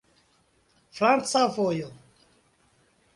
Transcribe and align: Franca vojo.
Franca 0.99 1.45
vojo. 1.55 1.89